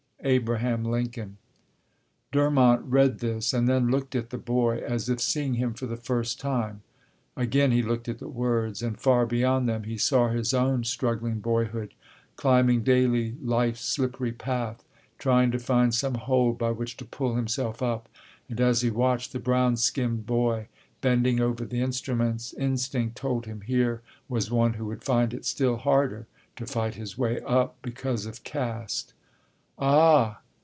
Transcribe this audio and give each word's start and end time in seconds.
ABRAHAM 0.23 0.83
LINCOLN. 0.85 1.37
Durmont 2.31 2.83
read 2.85 3.17
this, 3.21 3.55
and 3.55 3.67
then 3.67 3.87
looked 3.87 4.13
at 4.15 4.29
the 4.29 4.37
boy 4.37 4.77
as 4.77 5.09
if 5.09 5.19
seeing 5.19 5.55
him 5.55 5.73
for 5.73 5.87
the 5.87 5.97
first 5.97 6.39
time. 6.39 6.83
Again 7.35 7.71
he 7.71 7.81
looked 7.81 8.07
at 8.07 8.19
the 8.19 8.27
words, 8.27 8.83
and 8.83 8.99
far 8.99 9.25
beyond 9.25 9.67
them 9.67 9.81
he 9.85 9.97
saw 9.97 10.29
his 10.29 10.53
own 10.53 10.83
struggling 10.83 11.39
boyhood, 11.39 11.95
climbing 12.35 12.83
daily 12.83 13.33
Life's 13.41 13.81
slippery 13.81 14.31
path, 14.31 14.83
trying 15.17 15.49
to 15.49 15.57
find 15.57 15.91
some 15.91 16.13
hold 16.13 16.55
by 16.59 16.69
which 16.69 16.97
to 16.97 17.05
pull 17.05 17.35
himself 17.35 17.81
up. 17.81 18.07
And 18.47 18.61
as 18.61 18.81
he 18.81 18.91
watched 18.91 19.31
the 19.33 19.39
brown 19.39 19.75
skinned 19.75 20.27
boy 20.27 20.67
bending 21.01 21.39
over 21.39 21.65
the 21.65 21.81
instruments, 21.81 22.53
instinct 22.53 23.15
told 23.15 23.47
him 23.47 23.61
here 23.61 24.03
was 24.29 24.51
one 24.51 24.73
who 24.73 24.85
would 24.85 25.03
find 25.03 25.33
it 25.33 25.45
still 25.45 25.77
harder 25.77 26.27
to 26.57 26.67
fight 26.67 26.93
his 26.93 27.17
way 27.17 27.39
up, 27.39 27.77
because 27.81 28.27
of 28.27 28.43
caste. 28.43 29.13
"Ah!" 29.83 30.37